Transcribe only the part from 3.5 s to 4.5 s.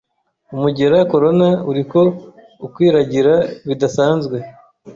bidasanzwe